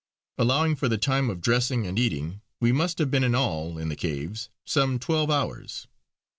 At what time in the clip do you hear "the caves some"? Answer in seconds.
3.89-4.97